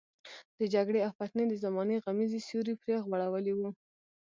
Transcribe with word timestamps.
د 0.59 0.61
جګړې 0.73 0.99
او 1.05 1.11
فتنې 1.19 1.43
د 1.47 1.53
زمانې 1.63 1.97
غمیزې 2.03 2.39
سیوری 2.47 2.73
پرې 2.81 2.95
غوړولی 3.05 3.53
وو. 3.55 3.69